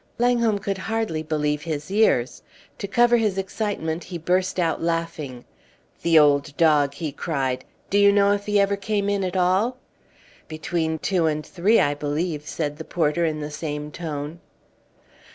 Langholm 0.17 0.57
could 0.57 0.79
hardly 0.79 1.21
believe 1.21 1.61
his 1.61 1.91
ears. 1.91 2.41
To 2.79 2.87
cover 2.87 3.17
his 3.17 3.37
excitement 3.37 4.05
he 4.05 4.17
burst 4.17 4.59
out 4.59 4.81
laughing. 4.81 5.45
"The 6.01 6.17
old 6.17 6.57
dog!" 6.57 6.95
he 6.95 7.11
cried. 7.11 7.65
"Do 7.91 7.99
you 7.99 8.11
know 8.11 8.31
if 8.31 8.47
he 8.47 8.59
ever 8.59 8.75
came 8.77 9.09
in 9.09 9.23
at 9.23 9.37
all?" 9.37 9.77
"Between 10.47 10.97
two 10.97 11.27
and 11.27 11.45
three, 11.45 11.79
I 11.79 11.93
believe," 11.93 12.47
said 12.47 12.77
the 12.77 12.83
porter 12.83 13.25
in 13.25 13.41
the 13.41 13.51
same 13.51 13.91
tone. 13.91 14.39